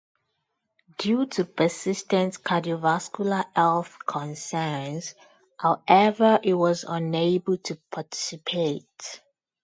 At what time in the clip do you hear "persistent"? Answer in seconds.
1.45-2.41